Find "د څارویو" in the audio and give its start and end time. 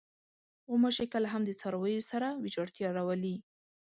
1.45-2.07